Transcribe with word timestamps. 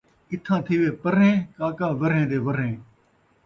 اتھاں 0.33 0.59
تھیوے 0.65 0.89
پرینہیں، 1.01 1.37
کاکا 1.57 1.87
ورھیں 1.99 2.25
دے 2.31 2.37
ورھیں 2.45 2.73